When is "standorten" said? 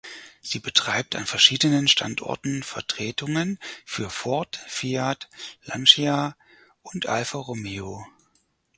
1.87-2.63